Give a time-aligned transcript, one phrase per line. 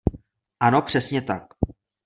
[0.59, 1.47] Ano, přesně tak...